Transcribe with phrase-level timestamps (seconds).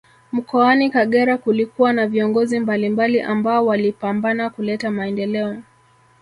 [0.31, 5.55] Mkoani kagera kulikuwa na viongozi mbalimbali ambao walipambana kuleta maendeleo